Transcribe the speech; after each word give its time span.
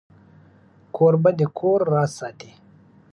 کوربه 0.95 1.31
د 1.37 1.41
کور 1.57 1.79
راز 1.93 2.11
ساتي. 2.19 2.51